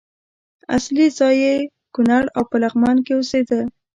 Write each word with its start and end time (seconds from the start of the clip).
اصلي 0.77 1.05
ځای 1.17 1.35
یې 1.45 1.55
کونړ 1.95 2.23
او 2.35 2.43
په 2.49 2.55
لغمان 2.63 2.97
کې 3.05 3.13
اوسېده. 3.15 3.61